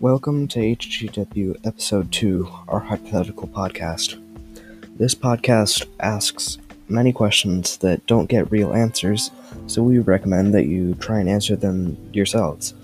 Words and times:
Welcome 0.00 0.46
to 0.48 0.60
HGW 0.60 1.66
Episode 1.66 2.12
2, 2.12 2.48
our 2.68 2.78
hypothetical 2.78 3.48
podcast. 3.48 4.22
This 4.96 5.12
podcast 5.12 5.88
asks 5.98 6.58
many 6.88 7.12
questions 7.12 7.78
that 7.78 8.06
don't 8.06 8.28
get 8.28 8.52
real 8.52 8.72
answers, 8.72 9.32
so 9.66 9.82
we 9.82 9.98
recommend 9.98 10.54
that 10.54 10.66
you 10.66 10.94
try 10.94 11.18
and 11.18 11.28
answer 11.28 11.56
them 11.56 11.96
yourselves. 12.12 12.74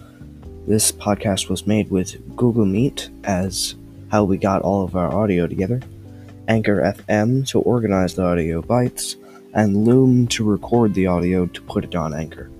This 0.66 0.90
podcast 0.90 1.48
was 1.48 1.68
made 1.68 1.88
with 1.88 2.34
Google 2.34 2.66
Meet 2.66 3.10
as 3.22 3.76
how 4.10 4.24
we 4.24 4.36
got 4.36 4.62
all 4.62 4.82
of 4.82 4.96
our 4.96 5.14
audio 5.14 5.46
together, 5.46 5.82
Anchor 6.48 6.80
FM 6.82 7.46
to 7.50 7.60
organize 7.60 8.16
the 8.16 8.24
audio 8.24 8.60
bytes, 8.60 9.14
and 9.52 9.84
Loom 9.86 10.26
to 10.26 10.42
record 10.42 10.94
the 10.94 11.06
audio 11.06 11.46
to 11.46 11.62
put 11.62 11.84
it 11.84 11.94
on 11.94 12.12
Anchor. 12.12 12.50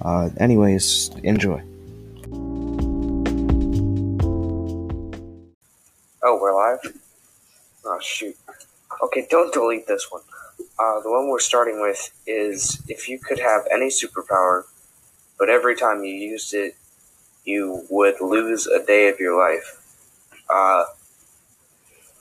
Uh, 0.00 0.30
anyways, 0.38 1.10
enjoy. 1.22 1.62
Oh, 7.96 8.00
shoot. 8.00 8.36
Okay, 9.04 9.26
don't 9.30 9.54
delete 9.54 9.86
this 9.86 10.08
one. 10.10 10.20
Uh, 10.78 11.00
the 11.00 11.10
one 11.10 11.28
we're 11.28 11.38
starting 11.38 11.80
with 11.80 12.10
is 12.26 12.82
if 12.88 13.08
you 13.08 13.18
could 13.18 13.38
have 13.38 13.62
any 13.72 13.86
superpower, 13.86 14.64
but 15.38 15.48
every 15.48 15.74
time 15.74 16.04
you 16.04 16.12
used 16.12 16.52
it, 16.52 16.76
you 17.46 17.86
would 17.88 18.20
lose 18.20 18.66
a 18.66 18.84
day 18.84 19.08
of 19.08 19.18
your 19.18 19.38
life. 19.38 19.80
Uh, 20.50 20.84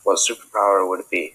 what 0.04 0.18
superpower 0.18 0.88
would 0.88 1.02
it 1.02 1.10
be? 1.10 1.34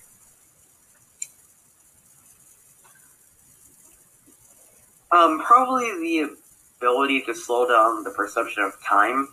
Um, 5.12 5.40
probably 5.40 5.90
the 6.00 6.30
ability 6.78 7.20
to 7.26 7.34
slow 7.34 7.68
down 7.68 8.04
the 8.04 8.10
perception 8.10 8.62
of 8.62 8.72
time 8.82 9.28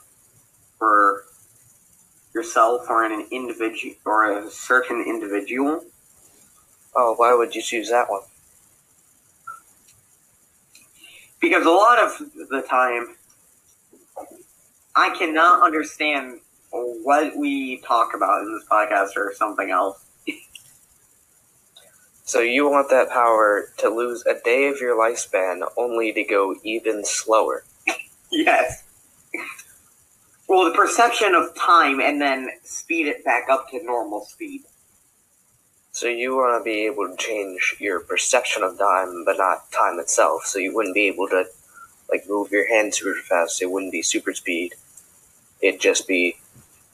for 0.77 1.23
yourself 2.33 2.89
or 2.89 3.03
an 3.03 3.27
individual 3.31 3.95
or 4.05 4.37
a 4.37 4.49
certain 4.49 5.03
individual. 5.07 5.83
Oh, 6.95 7.13
why 7.15 7.33
would 7.33 7.55
you 7.55 7.61
choose 7.61 7.89
that 7.89 8.09
one? 8.09 8.21
Because 11.39 11.65
a 11.65 11.71
lot 11.71 11.99
of 12.03 12.17
the 12.49 12.63
time, 12.67 13.15
I 14.95 15.15
cannot 15.17 15.63
understand 15.63 16.39
what 16.71 17.37
we 17.37 17.81
talk 17.81 18.13
about 18.15 18.41
in 18.41 18.53
this 18.53 18.65
podcast 18.69 19.15
or 19.15 19.33
something 19.35 19.69
else. 19.71 20.03
So 22.23 22.41
you 22.41 22.69
want 22.69 22.89
that 22.89 23.09
power 23.09 23.69
to 23.77 23.87
lose 23.87 24.25
a 24.25 24.33
day 24.43 24.67
of 24.67 24.81
your 24.81 24.97
lifespan 24.99 25.61
only 25.77 26.11
to 26.11 26.23
go 26.25 26.55
even 26.63 27.05
slower. 27.05 27.63
Yes. 28.29 28.83
Well, 30.47 30.65
the 30.65 30.75
perception 30.77 31.35
of 31.35 31.53
time 31.55 31.99
and 31.99 32.21
then 32.21 32.49
speed 32.63 33.07
it 33.07 33.25
back 33.25 33.49
up 33.49 33.69
to 33.71 33.83
normal 33.83 34.21
speed. 34.25 34.61
So 35.91 36.07
you 36.07 36.35
want 36.35 36.59
to 36.59 36.63
be 36.63 36.85
able 36.85 37.09
to 37.09 37.17
change 37.17 37.75
your 37.79 37.99
perception 37.99 38.63
of 38.63 38.77
time, 38.77 39.23
but 39.25 39.37
not 39.37 39.71
time 39.71 39.99
itself. 39.99 40.45
So 40.45 40.59
you 40.59 40.73
wouldn't 40.73 40.95
be 40.95 41.07
able 41.07 41.27
to, 41.29 41.45
like, 42.09 42.25
move 42.29 42.51
your 42.51 42.67
hand 42.67 42.93
super 42.95 43.19
fast. 43.21 43.61
It 43.61 43.71
wouldn't 43.71 43.91
be 43.91 44.01
super 44.03 44.33
speed. 44.33 44.75
It'd 45.59 45.81
just 45.81 46.07
be 46.07 46.37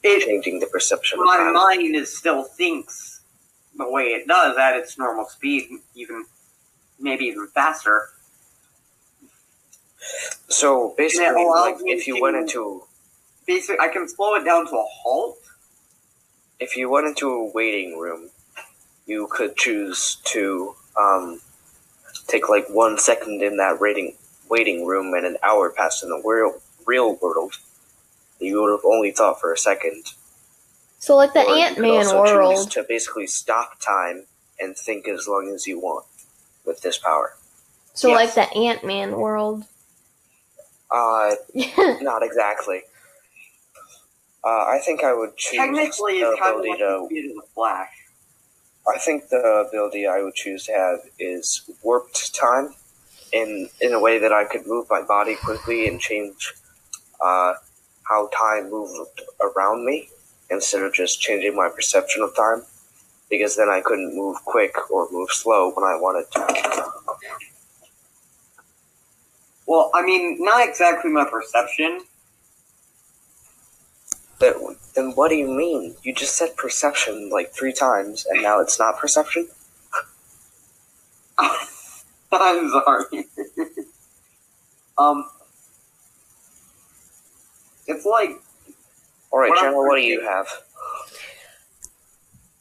It, 0.01 0.25
changing 0.25 0.59
the 0.59 0.67
perception 0.67 1.19
of 1.19 1.25
my 1.25 1.51
mind 1.51 1.95
is 1.95 2.17
still 2.17 2.43
thinks 2.43 3.21
the 3.75 3.89
way 3.89 4.05
it 4.13 4.27
does 4.27 4.57
at 4.57 4.77
its 4.77 4.97
normal 4.97 5.25
speed, 5.25 5.69
even 5.95 6.25
maybe 6.99 7.25
even 7.25 7.47
faster. 7.47 8.09
So 10.47 10.93
basically, 10.97 11.25
And 11.27 11.37
it 11.37 11.41
allows 11.45 11.81
like, 11.81 11.87
if 11.87 12.07
you 12.07 12.15
to- 12.15 12.21
went 12.21 12.37
into 12.37 12.83
Basically, 13.45 13.79
I 13.79 13.89
can 13.89 14.07
slow 14.07 14.35
it 14.35 14.43
down 14.45 14.65
to 14.67 14.75
a 14.75 14.85
halt. 15.03 15.37
if 16.59 16.77
you 16.77 16.89
went 16.89 17.07
into 17.07 17.29
a 17.29 17.51
waiting 17.51 17.97
room, 17.97 18.29
you 19.05 19.27
could 19.29 19.57
choose 19.57 20.17
to 20.23 20.75
um, 20.97 21.41
take 22.27 22.47
like 22.47 22.69
one 22.69 22.97
second 22.97 23.41
in 23.41 23.57
that 23.57 23.79
waiting 23.79 24.15
waiting 24.49 24.85
room 24.85 25.13
and 25.13 25.25
an 25.25 25.37
hour 25.43 25.69
passed 25.69 26.03
in 26.03 26.09
the 26.09 26.21
real 26.23 26.61
real 26.85 27.15
world. 27.15 27.55
You 28.39 28.61
would 28.61 28.71
have 28.71 28.85
only 28.85 29.11
thought 29.11 29.39
for 29.41 29.51
a 29.51 29.57
second. 29.57 30.13
So, 30.99 31.17
like 31.17 31.33
the 31.33 31.41
Ant 31.41 31.79
Man 31.79 32.07
also 32.07 32.23
choose 32.23 32.35
world. 32.35 32.71
to 32.71 32.83
basically 32.83 33.27
stop 33.27 33.79
time 33.79 34.25
and 34.59 34.77
think 34.77 35.07
as 35.07 35.27
long 35.27 35.51
as 35.53 35.67
you 35.67 35.79
want 35.79 36.05
with 36.65 36.81
this 36.81 36.97
power. 36.97 37.35
So, 37.93 38.07
Yes. 38.09 38.37
like 38.37 38.49
the 38.49 38.57
Ant 38.57 38.85
Man 38.85 39.17
world. 39.17 39.65
Uh, 40.89 41.35
not 42.01 42.23
exactly. 42.23 42.83
Uh, 44.45 44.65
I 44.67 44.79
think 44.83 45.03
I 45.03 45.13
would 45.13 45.37
choose 45.37 45.57
Technically, 45.59 46.19
the 46.21 46.31
it's 46.31 46.39
kind 46.39 46.55
of 46.55 46.59
ability 46.59 46.69
like 46.69 46.79
to 46.79 46.85
the 46.85 47.05
speed 47.05 47.29
of 47.29 47.35
the 47.37 47.47
Flash. 47.53 47.89
I 48.93 48.97
think 48.99 49.29
the 49.29 49.65
ability 49.67 50.05
I 50.05 50.21
would 50.21 50.33
choose 50.33 50.65
to 50.65 50.73
have 50.73 50.99
is 51.17 51.69
warped 51.81 52.35
time, 52.35 52.75
in 53.31 53.69
in 53.79 53.93
a 53.93 53.99
way 53.99 54.19
that 54.19 54.33
I 54.33 54.43
could 54.43 54.67
move 54.67 54.87
my 54.89 55.01
body 55.01 55.35
quickly 55.35 55.87
and 55.87 55.99
change 55.99 56.53
uh, 57.21 57.53
how 58.03 58.27
time 58.37 58.69
moved 58.69 59.21
around 59.39 59.85
me 59.85 60.09
instead 60.49 60.83
of 60.83 60.93
just 60.93 61.21
changing 61.21 61.55
my 61.55 61.69
perception 61.69 62.21
of 62.21 62.35
time. 62.35 62.63
Because 63.29 63.55
then 63.55 63.69
I 63.69 63.81
couldn't 63.81 64.15
move 64.15 64.37
quick 64.45 64.75
or 64.91 65.07
move 65.11 65.31
slow 65.31 65.71
when 65.71 65.85
I 65.85 65.95
wanted 65.95 66.29
to. 66.33 66.91
Well, 69.65 69.89
I 69.95 70.03
mean, 70.03 70.37
not 70.39 70.67
exactly 70.67 71.09
my 71.09 71.25
perception. 71.25 72.01
That, 74.43 74.75
then 74.93 75.11
what 75.11 75.29
do 75.29 75.35
you 75.35 75.47
mean? 75.47 75.95
You 76.03 76.13
just 76.13 76.35
said 76.35 76.57
perception 76.57 77.29
like 77.31 77.53
three 77.53 77.71
times, 77.71 78.25
and 78.29 78.43
now 78.43 78.59
it's 78.59 78.77
not 78.77 78.99
perception. 78.99 79.47
I'm 81.39 82.69
sorry. 82.69 83.05
um, 84.97 85.29
it's 87.87 88.05
like 88.05 88.31
All 89.31 89.39
right, 89.39 89.49
What 89.49 89.59
Genna, 89.59 89.75
what 89.75 89.95
do 89.95 90.01
you 90.01 90.21
have? 90.21 90.47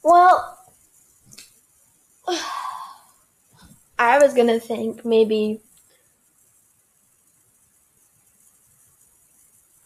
well, 0.04 0.58
I 3.98 4.18
was 4.20 4.34
gonna 4.34 4.60
think 4.60 5.04
maybe 5.04 5.60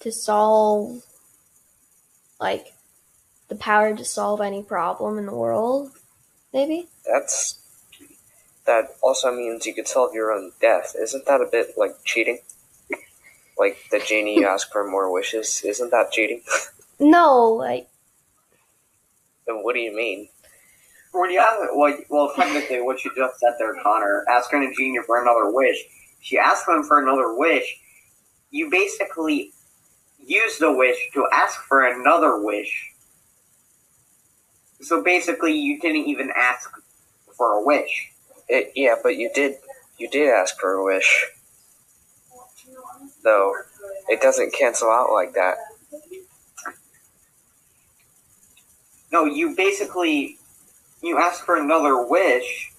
to 0.00 0.12
solve, 0.12 1.02
like, 2.40 2.74
the 3.48 3.54
power 3.54 3.94
to 3.94 4.04
solve 4.04 4.40
any 4.40 4.62
problem 4.62 5.18
in 5.18 5.26
the 5.26 5.34
world. 5.34 5.92
Maybe. 6.52 6.88
That's 7.04 7.60
that 8.66 8.96
also 9.00 9.32
means 9.32 9.66
you 9.66 9.74
could 9.74 9.86
solve 9.86 10.14
your 10.14 10.32
own 10.32 10.52
death. 10.60 10.96
Isn't 11.00 11.26
that 11.26 11.40
a 11.40 11.48
bit 11.50 11.74
like 11.76 11.92
cheating? 12.04 12.40
Like 13.58 13.78
the 13.90 14.00
genie 14.00 14.36
you 14.40 14.46
ask 14.46 14.70
for 14.72 14.88
more 14.88 15.12
wishes. 15.12 15.62
Isn't 15.64 15.90
that 15.90 16.12
cheating? 16.12 16.42
No, 16.98 17.48
like, 17.48 17.88
then 19.46 19.56
what 19.56 19.74
do 19.74 19.80
you 19.80 19.94
mean? 19.94 20.30
when 21.12 21.30
you 21.30 21.40
have 21.40 21.58
well, 21.74 21.96
well, 22.08 22.32
technically, 22.34 22.80
what 22.80 23.04
you 23.04 23.10
just 23.16 23.38
said 23.40 23.54
there, 23.58 23.74
Connor, 23.82 24.24
asking 24.30 24.64
a 24.64 24.74
genie 24.74 25.00
for 25.06 25.20
another 25.20 25.50
wish. 25.52 25.76
If 26.22 26.32
you 26.32 26.38
ask 26.38 26.66
them 26.66 26.82
for 26.84 27.00
another 27.00 27.34
wish, 27.36 27.78
you 28.50 28.70
basically 28.70 29.52
use 30.26 30.58
the 30.58 30.72
wish 30.72 30.98
to 31.14 31.26
ask 31.32 31.60
for 31.62 31.86
another 31.86 32.42
wish. 32.42 32.92
So 34.80 35.02
basically, 35.02 35.52
you 35.52 35.80
didn't 35.80 36.08
even 36.08 36.30
ask 36.36 36.70
for 37.36 37.52
a 37.52 37.64
wish. 37.64 38.12
It, 38.48 38.72
yeah, 38.74 38.96
but 39.02 39.16
you 39.16 39.30
did 39.34 39.56
you 39.98 40.08
did 40.10 40.28
ask 40.28 40.58
for 40.58 40.74
a 40.74 40.84
wish. 40.84 41.26
Though 43.22 43.54
it 44.08 44.20
doesn't 44.20 44.52
cancel 44.52 44.90
out 44.90 45.12
like 45.12 45.34
that. 45.34 45.56
No, 49.12 49.24
you 49.24 49.56
basically 49.56 50.38
you 51.02 51.18
ask 51.18 51.44
for 51.44 51.56
another 51.56 52.06
wish. 52.06 52.72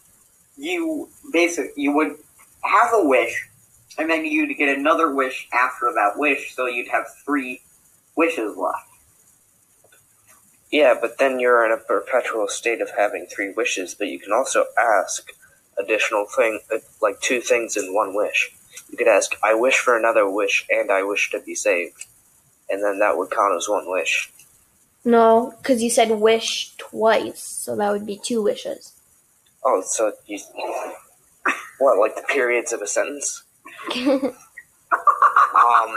You 0.58 1.10
basic 1.32 1.72
you 1.76 1.92
would 1.94 2.18
have 2.62 2.92
a 2.94 3.08
wish, 3.08 3.50
and 3.98 4.10
then 4.10 4.26
you'd 4.26 4.58
get 4.58 4.78
another 4.78 5.14
wish 5.14 5.48
after 5.54 5.92
that 5.94 6.14
wish, 6.18 6.56
so 6.56 6.66
you'd 6.68 6.90
have 6.90 7.06
three 7.26 7.62
wishes 8.16 8.56
left. 8.56 8.88
Yeah, 10.72 10.96
but 11.00 11.18
then 11.18 11.40
you're 11.40 11.66
in 11.66 11.72
a 11.72 11.78
perpetual 11.78 12.48
state 12.48 12.82
of 12.82 12.92
having 12.98 13.26
three 13.26 13.54
wishes, 13.54 13.96
but 13.96 14.08
you 14.08 14.20
can 14.20 14.34
also 14.34 14.66
ask 14.78 15.32
additional 15.78 16.26
thing 16.26 16.60
uh, 16.74 16.80
like 17.02 17.20
two 17.22 17.40
things 17.40 17.78
in 17.78 17.94
one 17.94 18.14
wish. 18.16 18.52
You 18.90 18.98
could 18.98 19.08
ask, 19.08 19.32
I 19.44 19.54
wish 19.54 19.78
for 19.78 19.98
another 19.98 20.30
wish 20.30 20.66
and 20.70 20.92
I 20.92 21.04
wish 21.04 21.32
to 21.32 21.40
be 21.40 21.56
saved. 21.56 22.06
And 22.70 22.84
then 22.84 23.00
that 23.00 23.18
would 23.18 23.32
count 23.32 23.56
as 23.56 23.70
one 23.70 23.90
wish. 23.90 24.30
no, 25.06 25.54
because 25.58 25.82
you 25.82 25.90
said 25.90 26.12
wish 26.12 26.76
twice, 26.78 27.42
so 27.42 27.76
that 27.78 27.92
would 27.92 28.06
be 28.06 28.18
two 28.22 28.42
wishes. 28.44 28.94
Oh, 29.64 29.82
so 29.86 30.12
you. 30.26 30.40
What, 31.80 31.98
like 32.00 32.16
the 32.16 32.24
periods 32.24 32.74
of 32.74 32.82
a 32.82 32.88
sentence? 32.88 33.44
Um. 35.56 35.94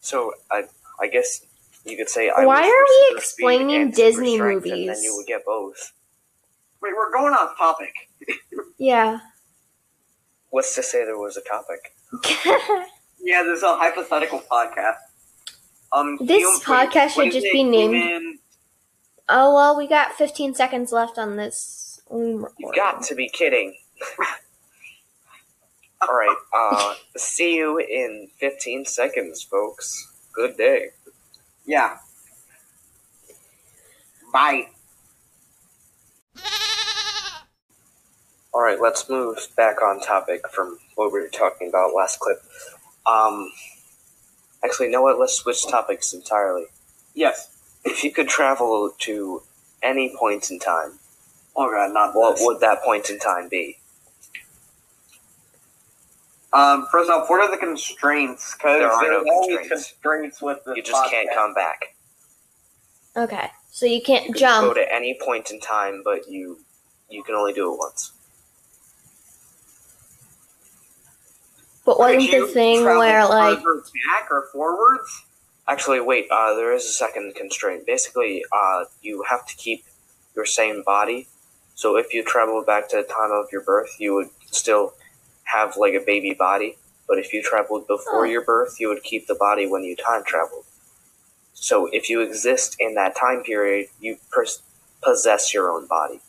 So 0.00 0.32
I 0.50 0.64
I 1.00 1.06
guess 1.08 1.40
you 1.84 1.96
could 1.96 2.08
say 2.08 2.30
I 2.30 2.44
Why 2.44 2.62
are 2.62 2.84
we 3.10 3.16
explaining 3.16 3.90
Disney 3.90 4.36
strength, 4.36 4.64
And 4.64 4.72
then 4.72 4.86
movies? 4.86 5.02
you 5.02 5.16
would 5.16 5.26
get 5.26 5.44
both. 5.44 5.92
Wait, 6.82 6.92
we're 6.96 7.12
going 7.12 7.32
off 7.34 7.56
topic. 7.56 7.94
Yeah. 8.76 9.20
What's 10.50 10.74
to 10.74 10.82
say 10.82 11.04
there 11.04 11.16
was 11.18 11.36
a 11.36 11.40
topic? 11.42 11.94
Yeah, 13.26 13.42
this 13.42 13.58
is 13.58 13.62
a 13.62 13.76
hypothetical 13.76 14.40
podcast. 14.52 14.96
Um, 15.92 16.18
This 16.20 16.44
hum- 16.64 16.86
podcast 16.86 17.10
should 17.10 17.16
what 17.18 17.26
is 17.28 17.34
just 17.34 17.46
be 17.52 17.62
named- 17.64 17.94
Human- 17.94 18.38
oh 19.30 19.54
well, 19.54 19.76
we 19.78 19.86
got 19.88 20.12
15 20.12 20.54
seconds 20.54 20.92
left 20.92 21.18
on 21.18 21.36
this. 21.36 22.02
You've 22.12 22.44
got 22.76 23.02
to 23.04 23.14
be 23.14 23.28
kidding. 23.30 23.76
All 26.08 26.14
right. 26.16 26.36
Uh, 26.52 26.94
see 27.16 27.56
you 27.56 27.78
in 27.78 28.28
15 28.38 28.84
seconds, 28.86 29.42
folks. 29.42 30.12
Good 30.32 30.56
day. 30.56 30.90
Yeah. 31.66 31.96
Bye. 34.32 34.68
All 38.52 38.62
right, 38.62 38.80
let's 38.80 39.08
move 39.08 39.48
back 39.56 39.82
on 39.82 40.00
topic 40.00 40.48
from 40.48 40.78
what 40.94 41.12
we 41.12 41.20
were 41.20 41.28
talking 41.28 41.68
about 41.68 41.92
last 41.94 42.20
clip. 42.20 42.38
Um, 43.04 43.50
actually, 44.64 44.86
you 44.86 44.92
know 44.92 45.02
what? 45.02 45.18
Let's 45.18 45.34
switch 45.34 45.66
topics 45.66 46.12
entirely. 46.12 46.66
Yes. 47.14 47.50
If 47.84 48.04
you 48.04 48.12
could 48.12 48.28
travel 48.28 48.94
to 49.00 49.42
any 49.82 50.14
point 50.16 50.50
in 50.50 50.58
time, 50.60 50.98
Oh 51.56 51.68
god, 51.70 51.92
not 51.92 52.14
what 52.14 52.36
this. 52.36 52.44
would 52.46 52.60
that 52.60 52.82
point 52.82 53.10
in 53.10 53.18
time 53.18 53.48
be? 53.48 53.78
Um, 56.54 56.86
first 56.92 57.10
off, 57.10 57.28
what 57.28 57.40
are 57.40 57.50
the 57.50 57.56
constraints? 57.58 58.54
Because 58.54 58.78
There 58.78 58.90
are 58.90 59.02
there's 59.04 59.24
no 59.26 59.32
always 59.32 59.56
constraints. 59.68 59.88
constraints 59.90 60.42
with 60.42 60.64
this 60.64 60.76
You 60.76 60.82
just 60.84 61.10
can't 61.10 61.28
come 61.34 61.52
back. 61.52 61.96
Okay, 63.16 63.50
so 63.70 63.86
you 63.86 64.00
can't 64.02 64.26
You 64.26 64.32
can 64.34 64.40
jump. 64.40 64.68
go 64.68 64.74
to 64.74 64.92
any 64.94 65.18
point 65.20 65.50
in 65.50 65.60
time, 65.60 66.02
but 66.04 66.28
you 66.28 66.60
you 67.08 67.22
can 67.24 67.34
only 67.34 67.52
do 67.52 67.72
it 67.72 67.78
once. 67.78 68.12
But 71.84 71.96
Could 71.96 72.02
wasn't 72.02 72.30
the 72.30 72.36
you 72.38 72.48
thing 72.48 72.82
travel 72.82 73.00
where 73.00 73.26
like 73.28 73.58
back 73.58 74.30
or 74.30 74.48
forwards? 74.52 75.22
Actually, 75.68 76.00
wait. 76.00 76.26
Uh, 76.30 76.54
there 76.54 76.72
is 76.72 76.84
a 76.84 76.92
second 76.92 77.34
constraint. 77.34 77.86
Basically, 77.86 78.44
uh, 78.52 78.84
you 79.02 79.24
have 79.28 79.46
to 79.46 79.56
keep 79.56 79.84
your 80.34 80.44
same 80.46 80.82
body. 80.84 81.28
So 81.74 81.96
if 81.96 82.14
you 82.14 82.22
travel 82.24 82.62
back 82.64 82.88
to 82.90 82.96
the 82.96 83.02
time 83.02 83.32
of 83.32 83.46
your 83.52 83.62
birth, 83.62 83.96
you 83.98 84.14
would 84.14 84.28
still 84.50 84.94
have 85.44 85.76
like 85.76 85.94
a 85.94 86.00
baby 86.04 86.34
body. 86.34 86.76
But 87.06 87.18
if 87.18 87.32
you 87.32 87.42
traveled 87.42 87.86
before 87.86 88.20
Oh. 88.26 88.28
your 88.28 88.42
birth, 88.42 88.80
you 88.80 88.88
would 88.88 89.02
keep 89.02 89.26
the 89.26 89.34
body 89.34 89.66
when 89.66 89.84
you 89.84 89.94
time 89.94 90.24
traveled. 90.24 90.64
So 91.52 91.86
if 91.92 92.08
you 92.08 92.20
exist 92.20 92.76
in 92.78 92.94
that 92.94 93.14
time 93.16 93.42
period, 93.42 93.88
you 94.00 94.16
pers- 94.30 94.62
possess 95.02 95.52
your 95.54 95.70
own 95.70 95.86
body. 95.86 96.20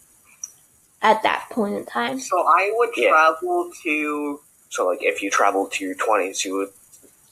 at 1.02 1.22
that 1.22 1.48
point 1.52 1.76
in 1.76 1.86
time. 1.86 2.20
So 2.20 2.40
I 2.48 2.72
would 2.78 2.90
Yeah. 2.98 3.10
travel 3.10 3.72
to 3.84 4.40
So 4.70 4.88
like 4.88 5.04
if 5.04 5.22
you 5.22 5.30
traveled 5.30 5.72
to 5.74 5.86
your 5.86 5.94
twenties, 5.96 6.44
you 6.44 6.56
would 6.56 6.74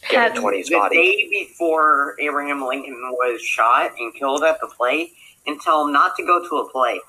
get 0.09 0.21
Have- 0.21 0.37
a 0.37 0.39
twenties 0.39 0.67
the 0.67 0.75
body. 0.75 0.95
day 0.95 1.27
before 1.29 2.15
Abraham 2.19 2.63
Lincoln 2.63 3.01
was 3.13 3.41
shot 3.41 3.93
and 3.97 4.13
killed 4.13 4.43
at 4.43 4.59
the 4.61 4.67
play 4.67 5.11
and 5.47 5.59
tell 5.59 5.85
him 5.87 5.91
not 5.91 6.15
to 6.17 6.23
go 6.23 6.47
to 6.47 6.57
a 6.57 6.69
play. 6.69 7.01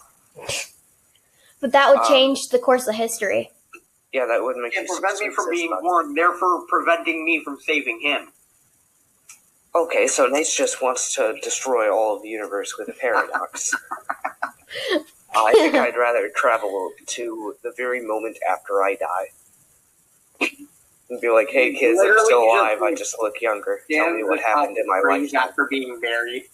But 1.61 1.73
that 1.73 1.91
would 1.91 2.01
Um, 2.01 2.07
change 2.09 2.49
the 2.49 2.59
course 2.59 2.87
of 2.87 2.95
history. 2.95 3.53
Yeah, 4.15 4.27
that 4.27 4.45
would 4.45 4.57
make 4.57 4.77
And 4.77 4.87
prevent 4.87 5.21
me 5.21 5.31
from 5.31 5.51
being 5.51 5.77
born, 5.83 6.15
therefore 6.15 6.65
preventing 6.69 7.25
me 7.25 7.43
from 7.43 7.59
saving 7.59 8.01
him. 8.01 8.29
Okay, 9.75 10.07
so 10.07 10.29
Nate 10.29 10.47
just 10.47 10.81
wants 10.81 11.17
to 11.17 11.35
destroy 11.43 11.93
all 11.93 12.15
of 12.17 12.23
the 12.23 12.29
universe 12.29 12.79
with 12.79 12.89
a 12.89 12.93
paradox. 12.93 13.75
I 15.35 15.53
think 15.55 15.75
I'd 15.75 15.97
rather 15.97 16.31
travel 16.37 16.93
to 17.07 17.57
the 17.65 17.73
very 17.77 18.07
moment 18.07 18.39
after 18.49 18.85
I 18.85 18.95
die. 18.95 20.49
And 21.11 21.21
be 21.21 21.29
like, 21.31 21.51
hey 21.51 21.75
kids, 21.75 21.99
I'm 22.01 22.15
still 22.25 22.45
alive, 22.45 22.83
I 22.83 22.95
just 22.95 23.17
look 23.21 23.41
younger. 23.41 23.81
Tell 23.91 24.15
me 24.15 24.23
what 24.23 24.39
happened 24.39 24.79
in 24.79 24.87
my 24.87 25.03
life. 25.05 25.35
after 25.35 25.67
being 25.69 25.99
buried. 26.01 26.45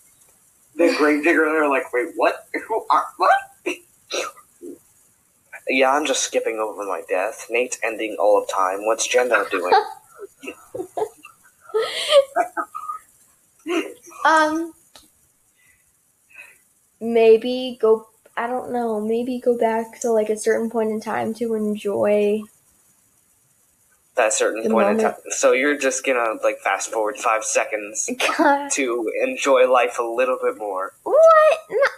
The 0.77 0.95
grave 0.97 1.25
digger, 1.25 1.45
they're 1.45 1.69
like, 1.69 1.93
wait, 1.93 2.09
what? 2.17 2.49
Who 2.69 2.87
are, 2.89 3.05
what? 3.19 3.35
Yeah, 5.69 5.93
I'm 5.93 6.07
just 6.07 6.23
skipping 6.25 6.59
over 6.59 6.85
my 6.85 7.03
death. 7.09 7.47
Nate's 7.51 7.79
ending 7.83 8.17
all 8.19 8.43
of 8.43 8.49
time. 8.49 8.85
What's 8.87 9.09
Genna 9.09 9.49
doing? 9.51 9.73
Um, 14.25 14.73
maybe 17.01 17.77
go. 17.81 18.09
I 18.37 18.47
don't 18.47 18.73
know. 18.73 19.01
Maybe 19.01 19.39
go 19.41 19.57
back 19.59 20.01
to 20.01 20.11
like 20.13 20.31
a 20.31 20.37
certain 20.39 20.71
point 20.71 20.91
in 20.91 21.01
time 21.01 21.35
to 21.35 21.55
enjoy. 21.55 22.43
That 24.17 24.33
certain 24.33 24.63
The 24.65 24.71
point 24.71 24.89
in 24.91 24.99
time. 24.99 25.15
So 25.31 25.53
you're 25.53 25.79
just 25.79 26.05
gonna 26.05 26.35
like 26.43 26.59
fast 26.59 26.91
forward 26.91 27.17
five 27.17 27.45
seconds 27.45 28.09
what? 28.37 28.73
to 28.73 29.11
enjoy 29.27 29.71
life 29.71 29.99
a 29.99 30.03
little 30.03 30.39
bit 30.43 30.59
more. 30.59 30.93
No, 31.07 31.13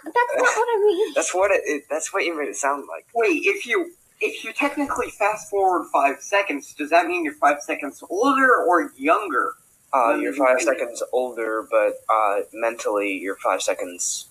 that's 0.05 0.15
not 0.35 0.45
what 0.55 0.67
I 0.69 0.85
mean. 0.85 1.13
That's 1.15 1.33
what 1.33 1.51
it, 1.51 1.61
it. 1.65 1.83
That's 1.89 2.13
what 2.13 2.23
you 2.25 2.37
made 2.37 2.47
it 2.47 2.55
sound 2.55 2.85
like. 2.87 3.07
Wait, 3.15 3.41
if 3.45 3.65
you 3.65 3.91
if 4.21 4.43
you 4.43 4.53
technically 4.53 5.09
fast 5.09 5.49
forward 5.49 5.87
five 5.91 6.21
seconds, 6.21 6.73
does 6.73 6.89
that 6.91 7.07
mean 7.07 7.25
you're 7.25 7.33
five 7.33 7.61
seconds 7.61 8.03
older 8.09 8.55
or 8.55 8.91
younger? 8.97 9.53
Uh, 9.93 10.15
you're 10.15 10.33
five 10.33 10.57
think- 10.57 10.69
seconds 10.79 11.03
older, 11.11 11.67
but 11.69 11.93
uh, 12.09 12.41
mentally 12.53 13.13
you're 13.13 13.35
five 13.37 13.61
seconds. 13.61 14.27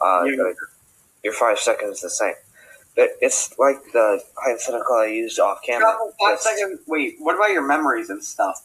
Uh, 0.00 0.22
Younger. 0.24 0.54
you're 1.22 1.34
five 1.34 1.58
seconds 1.58 2.00
the 2.00 2.08
same. 2.10 2.32
But 2.96 3.10
it's 3.20 3.56
like 3.58 3.76
the 3.92 4.22
hypothetical 4.36 4.96
I 4.96 5.06
used 5.06 5.38
off 5.38 5.62
camera. 5.62 5.90
Travel 5.90 6.12
five 6.20 6.34
It's- 6.34 6.42
seconds. 6.42 6.80
Wait, 6.86 7.16
what 7.18 7.36
about 7.36 7.50
your 7.50 7.62
memories 7.62 8.10
and 8.10 8.22
stuff? 8.24 8.62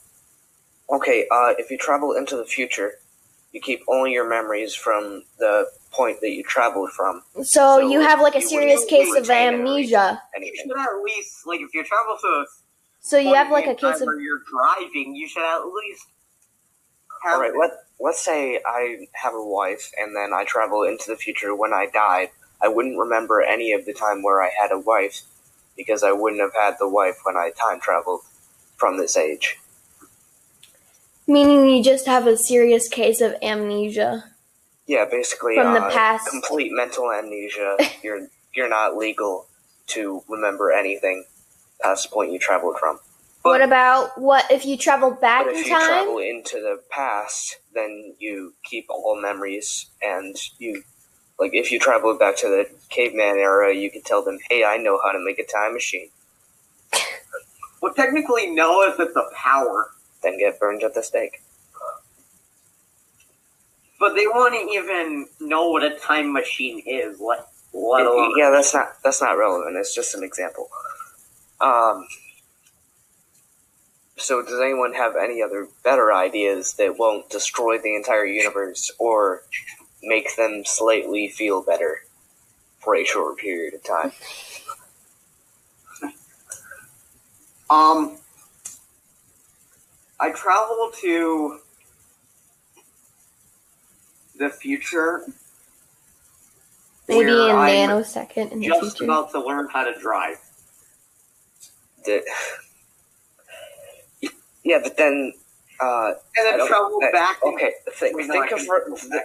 Okay, 0.90 1.28
uh, 1.32 1.54
if 1.58 1.72
you 1.72 1.78
travel 1.78 2.14
into 2.14 2.36
the 2.36 2.46
future, 2.46 3.00
you 3.52 3.62
keep 3.62 3.82
only 3.88 4.12
your 4.12 4.28
memories 4.28 4.76
from 4.76 5.24
the 5.40 5.66
point 5.92 6.20
that 6.22 6.32
you 6.32 6.44
traveled 6.44 6.92
from. 6.92 7.24
So, 7.38 7.44
So 7.44 7.80
you 7.80 8.02
have 8.02 8.20
like 8.20 8.36
a 8.36 8.42
serious 8.42 8.84
case 8.86 9.08
of 9.16 9.24
retain 9.28 9.54
it 9.54 9.58
amnesia. 9.60 10.22
You 10.38 10.52
should 10.56 10.78
at 10.78 11.02
least 11.04 11.48
like 11.48 11.62
if 11.62 11.74
you 11.74 11.84
travel 11.84 12.18
to 12.22 12.46
So 13.00 13.18
you 13.18 13.34
have 13.34 13.50
like 13.52 13.68
a 13.68 13.76
case 13.76 14.02
of 14.02 14.10
you're 14.20 14.42
driving, 14.52 15.16
you 15.16 15.28
should 15.28 15.44
at 15.44 15.66
least 15.66 16.06
have 17.24 17.36
All 17.36 17.42
right, 17.42 17.54
let 17.58 17.72
let's 18.00 18.24
say 18.24 18.60
I 18.66 19.08
have 19.14 19.34
a 19.34 19.44
wife, 19.44 19.92
and 19.98 20.16
then 20.16 20.34
I 20.34 20.44
travel 20.44 20.84
into 20.84 21.06
the 21.08 21.16
future. 21.16 21.56
When 21.56 21.74
I 21.74 21.88
died, 21.88 22.30
I 22.66 22.68
wouldn't 22.68 22.98
remember 22.98 23.42
any 23.44 23.72
of 23.74 23.86
the 23.86 23.94
time 23.94 24.24
where 24.24 24.42
I 24.42 24.50
had 24.60 24.72
a 24.72 24.80
wife, 24.80 25.22
because 25.78 26.04
I 26.04 26.12
wouldn't 26.12 26.42
have 26.42 26.56
had 26.56 26.76
the 26.80 26.90
wife 26.90 27.18
when 27.24 27.38
I 27.38 27.52
time 27.52 27.80
traveled 27.80 28.22
from 28.76 28.98
this 28.98 29.16
age. 29.16 29.58
meaning 31.28 31.70
you 31.70 31.84
just 31.84 32.06
have 32.08 32.28
a 32.28 32.38
serious 32.38 32.88
case 32.88 33.22
of 33.22 33.36
amnesia. 33.42 34.26
Yeah, 34.88 35.06
basically, 35.06 35.56
From 35.56 35.74
the 35.74 35.82
uh, 35.82 35.92
past. 35.92 36.30
complete 36.30 36.72
mental 36.72 37.12
amnesia. 37.12 37.78
you're 38.04 38.28
you're 38.56 38.70
not 38.70 38.96
legal 38.98 39.48
to 39.88 40.24
remember 40.28 40.72
anything 40.72 41.26
past 41.82 42.10
the 42.10 42.14
point 42.14 42.32
you 42.32 42.40
traveled 42.40 42.78
from. 42.80 43.00
What 43.44 43.62
about 43.62 44.20
what 44.20 44.50
if 44.50 44.66
you 44.66 44.76
travel 44.78 45.12
back 45.12 45.46
But 45.46 45.56
if 45.56 45.68
you 45.68 45.76
travel 45.76 46.18
into 46.18 46.58
the 46.58 46.82
past, 46.90 47.58
then 47.76 48.16
you 48.20 48.54
keep 48.64 48.86
all 48.90 49.20
memories, 49.22 49.88
and 50.02 50.36
you, 50.58 50.84
like, 51.40 51.52
if 51.54 51.72
you 51.72 51.80
travel 51.80 52.18
back 52.18 52.38
to 52.38 52.48
the 52.48 52.70
caveman 52.90 53.38
era, 53.38 53.74
you 53.76 53.92
can 53.92 54.02
tell 54.02 54.24
them, 54.24 54.40
"Hey, 54.50 54.64
I 54.64 54.78
know 54.78 55.00
how 55.04 55.12
to 55.12 55.20
make 55.20 55.40
a 55.40 55.46
time 55.46 55.74
machine." 55.74 56.10
well 57.82 57.94
technically 57.94 58.48
no 58.48 58.84
if 58.84 59.00
it's 59.00 59.16
a 59.16 59.30
power. 59.36 59.92
Then 60.24 60.40
get 60.40 60.60
burned 60.60 60.84
at 60.84 60.96
the 60.96 61.04
stake. 61.04 61.42
But 64.00 64.16
they 64.16 64.26
wouldn't 64.28 64.72
even 64.72 65.28
know 65.40 65.70
what 65.70 65.84
a 65.84 65.96
time 65.98 66.34
machine 66.34 66.82
is, 66.86 67.20
let, 67.20 67.48
let 67.74 68.06
alone 68.06 68.34
Yeah, 68.38 68.50
that's 68.50 68.74
not 68.74 69.02
that's 69.04 69.22
not 69.22 69.38
relevant. 69.38 69.78
It's 69.78 69.94
just 69.94 70.16
an 70.16 70.24
example. 70.24 70.70
Um. 71.62 72.08
So, 74.18 74.42
does 74.42 74.62
anyone 74.62 74.94
have 74.94 75.16
any 75.18 75.42
other 75.42 75.68
better 75.84 76.14
ideas 76.14 76.74
that 76.76 76.98
won't 76.98 77.30
destroy 77.30 77.78
the 77.78 77.96
entire 77.96 78.26
universe 78.26 78.90
or 78.98 79.44
make 80.06 80.36
them 80.36 80.64
slightly 80.66 81.28
feel 81.30 81.62
better 81.64 82.00
for 82.80 82.96
a 82.96 83.04
short 83.04 83.38
period 83.38 83.74
of 83.74 83.84
time? 83.84 84.12
Um, 87.70 88.18
I 90.20 90.30
travel 90.32 90.92
to 91.02 91.60
the 94.38 94.50
future. 94.50 95.24
Maybe 97.08 97.26
where 97.26 97.56
a 97.56 97.58
I'm 97.58 97.90
nanosecond 97.90 98.52
in 98.52 98.60
the 98.60 98.68
Just 98.68 98.98
future. 98.98 99.04
about 99.06 99.32
to 99.32 99.40
learn 99.40 99.68
how 99.72 99.84
to 99.84 100.00
drive. 100.00 100.38
that 102.06 102.24
yeah, 104.64 104.80
but 104.82 104.98
then 104.98 105.34
Uh, 105.80 106.14
and 106.38 106.60
then 106.60 106.68
travel 106.68 107.00
back. 107.12 107.38
okay, 107.44 107.74
think, 107.94 108.18
think 108.18 108.52
of 108.52 108.66
gonna 108.68 109.22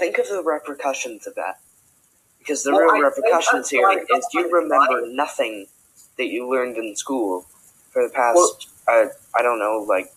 re- 0.00 0.06
go 0.08 0.16
th- 0.16 0.16
back. 0.16 0.16
think 0.16 0.18
of 0.18 0.28
the 0.28 0.42
repercussions 0.42 1.26
of 1.26 1.34
that. 1.36 1.60
Because 2.38 2.62
the 2.62 2.72
Well, 2.72 2.80
real 2.92 3.04
I- 3.04 3.08
repercussions 3.08 3.66
I- 3.66 3.76
here 3.76 3.88
I- 3.88 4.16
is 4.16 4.26
you 4.32 4.48
remember 4.50 5.06
nothing 5.06 5.68
that 6.16 6.26
you 6.26 6.48
learned 6.48 6.76
in 6.76 6.96
school 6.96 7.46
for 7.92 8.02
the 8.06 8.12
past, 8.12 8.36
Well- 8.36 8.58
uh, 8.88 9.06
I 9.34 9.42
don't 9.42 9.58
know, 9.58 9.78
like, 9.88 10.12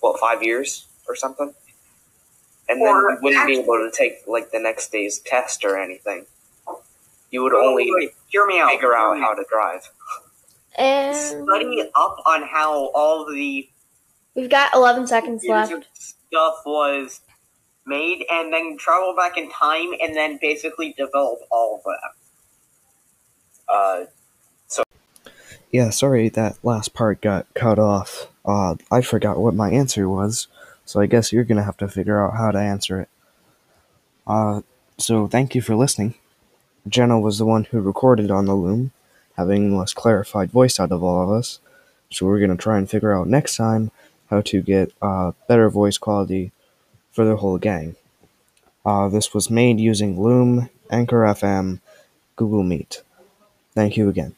what, 0.00 0.18
five 0.18 0.42
years 0.42 0.86
or 1.08 1.14
something? 1.14 1.54
And 2.68 2.80
then 2.80 2.94
you 2.94 3.18
wouldn't 3.22 3.46
be 3.46 3.58
able 3.58 3.74
to 3.74 3.90
take, 3.92 4.26
like, 4.26 4.50
the 4.50 4.58
next 4.58 4.90
day's 4.92 5.18
test 5.18 5.64
or 5.64 5.78
anything. 5.78 6.26
You 7.30 7.42
would 7.42 7.52
Wait, 7.52 7.64
only 7.64 7.84
wait, 7.84 7.94
wait, 7.94 8.14
hear 8.28 8.46
me 8.46 8.58
out. 8.60 8.70
figure 8.70 8.88
hear 8.88 8.94
out 8.94 9.18
how 9.18 9.34
to 9.34 9.44
drive. 9.48 9.90
And 10.76 11.14
study 11.16 11.82
up 11.94 12.16
on 12.24 12.42
how 12.44 12.86
all 12.94 13.26
the 13.30 13.68
we've 14.34 14.48
got 14.50 14.72
11 14.74 15.06
seconds 15.06 15.44
left. 15.46 15.72
of 15.72 15.84
stuff 15.94 16.62
was 16.64 17.20
made, 17.86 18.24
and 18.30 18.52
then 18.52 18.76
travel 18.76 19.14
back 19.16 19.36
in 19.36 19.50
time, 19.50 19.92
and 20.00 20.14
then 20.16 20.38
basically 20.40 20.94
develop 20.96 21.40
all 21.50 21.76
of 21.76 21.82
that. 21.84 23.72
Uh, 23.72 24.04
so. 24.66 24.82
Yeah, 25.70 25.90
sorry 25.90 26.28
that 26.30 26.58
last 26.62 26.94
part 26.94 27.20
got 27.20 27.46
cut 27.54 27.78
off. 27.78 28.28
Uh, 28.44 28.76
I 28.90 29.00
forgot 29.00 29.38
what 29.38 29.54
my 29.54 29.70
answer 29.70 30.08
was, 30.08 30.48
so 30.84 31.00
I 31.00 31.06
guess 31.06 31.32
you're 31.32 31.44
gonna 31.44 31.62
have 31.62 31.76
to 31.78 31.88
figure 31.88 32.24
out 32.24 32.36
how 32.36 32.50
to 32.50 32.58
answer 32.58 33.00
it. 33.00 33.08
Uh, 34.26 34.62
so 34.98 35.26
thank 35.26 35.54
you 35.54 35.62
for 35.62 35.74
listening. 35.74 36.14
Genna 36.88 37.20
was 37.20 37.38
the 37.38 37.46
one 37.46 37.64
who 37.64 37.80
recorded 37.80 38.30
on 38.30 38.46
the 38.46 38.54
loom, 38.54 38.92
having 39.36 39.70
the 39.70 39.76
most 39.76 39.94
clarified 39.94 40.50
voice 40.50 40.78
out 40.80 40.92
of 40.92 41.02
all 41.02 41.22
of 41.22 41.30
us. 41.30 41.60
So 42.10 42.26
we're 42.26 42.40
gonna 42.40 42.56
try 42.56 42.78
and 42.78 42.90
figure 42.90 43.12
out 43.12 43.28
next 43.28 43.56
time 43.56 43.90
how 44.28 44.40
to 44.42 44.62
get 44.62 44.92
uh, 45.00 45.32
better 45.46 45.68
voice 45.70 45.98
quality 45.98 46.52
for 47.12 47.24
the 47.24 47.36
whole 47.36 47.58
gang. 47.58 47.96
Uh, 48.84 49.08
this 49.08 49.32
was 49.34 49.50
made 49.50 49.78
using 49.80 50.20
Loom, 50.20 50.68
Anchor 50.90 51.22
FM, 51.22 51.80
Google 52.36 52.62
Meet. 52.64 53.02
Thank 53.74 53.96
you 53.96 54.08
again. 54.08 54.34